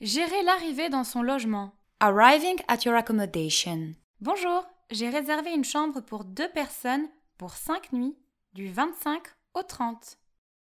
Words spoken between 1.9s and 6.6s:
Arriving at your accommodation. Bonjour, j'ai réservé une chambre pour deux